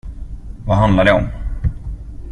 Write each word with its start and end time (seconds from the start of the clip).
Vad 0.65 0.77
handlar 0.77 1.05
det 1.05 1.11
om? 1.11 1.27